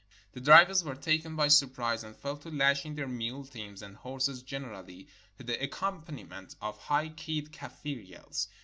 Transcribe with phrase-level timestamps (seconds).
[0.31, 4.41] The drivers were taken by surprise, and fell to lashing their mule teams and horses,
[4.41, 8.47] generally to the accom paniment of high keyed Kafir yells.